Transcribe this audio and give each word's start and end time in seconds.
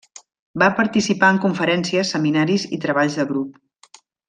Va 0.61 0.69
participar 0.79 1.29
en 1.35 1.41
conferències, 1.43 2.15
seminaris 2.15 2.67
i 2.79 2.81
treballs 2.87 3.19
de 3.21 3.29
grup. 3.35 4.03